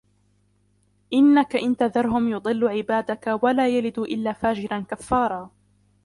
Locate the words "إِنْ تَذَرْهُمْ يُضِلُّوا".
1.55-2.69